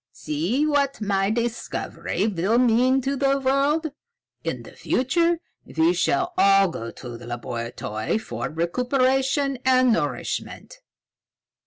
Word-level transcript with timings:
"See 0.13 0.65
what 0.65 0.99
my 0.99 1.29
discovery 1.29 2.25
will 2.25 2.57
mean 2.57 3.01
to 3.01 3.15
the 3.15 3.37
world! 3.39 3.91
In 4.43 4.63
the 4.63 4.71
future 4.71 5.37
we 5.63 5.93
shall 5.93 6.33
all 6.39 6.69
go 6.69 6.89
to 6.89 7.19
the 7.19 7.27
laboratory 7.27 8.17
for 8.17 8.49
recuperation 8.49 9.59
and 9.63 9.93
nourishment. 9.93 10.79